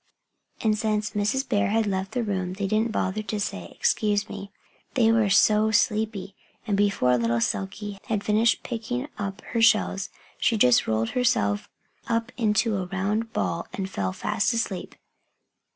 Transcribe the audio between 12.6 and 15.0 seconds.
a round ball and fell fast asleep.